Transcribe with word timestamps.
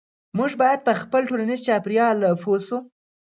موږ 0.37 0.51
باید 0.61 0.79
په 0.87 0.93
خپل 1.01 1.21
ټولنیز 1.29 1.59
چاپیریال 1.67 2.17
پوه 2.41 2.59
سو. 2.67 2.77